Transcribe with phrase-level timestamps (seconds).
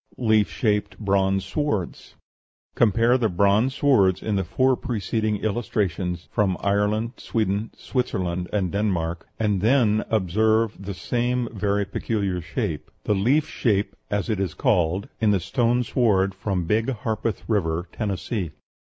[0.17, 2.15] LEAF SHAPED BRONZE SWORDS
[2.73, 9.27] Compare the bronze swords in the four preceding illustrations from Ireland, Sweden, Switzerland, and Denmark
[9.39, 15.07] and then observe the same very peculiar shape the leaf shape, as it is called
[15.19, 18.53] in the stone sword from Big Harpeth River, Tennessee.